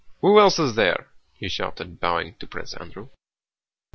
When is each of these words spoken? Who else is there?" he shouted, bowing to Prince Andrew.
Who 0.21 0.39
else 0.39 0.57
is 0.57 0.73
there?" 0.73 1.11
he 1.35 1.47
shouted, 1.47 1.99
bowing 1.99 2.33
to 2.39 2.47
Prince 2.47 2.73
Andrew. 2.73 3.09